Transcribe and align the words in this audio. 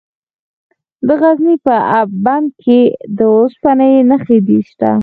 د 1.07 1.09
غزني 1.21 1.55
په 1.65 1.75
اب 1.99 2.09
بند 2.25 2.47
کې 2.61 2.79
د 3.17 3.19
اوسپنې 3.37 3.91
نښې 4.09 4.37
شته. 4.69 4.91